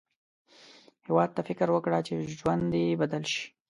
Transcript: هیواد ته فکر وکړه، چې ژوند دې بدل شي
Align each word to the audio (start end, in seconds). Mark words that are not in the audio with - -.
هیواد 1.05 1.29
ته 1.35 1.41
فکر 1.49 1.67
وکړه، 1.71 1.99
چې 2.07 2.13
ژوند 2.37 2.63
دې 2.73 2.85
بدل 3.01 3.23
شي 3.31 3.45